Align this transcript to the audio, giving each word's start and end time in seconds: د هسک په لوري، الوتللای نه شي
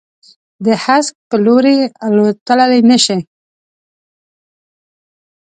د 0.65 0.67
هسک 0.83 1.13
په 1.29 1.35
لوري، 1.45 1.77
الوتللای 2.07 2.79
نه 2.89 2.97
شي 3.05 3.19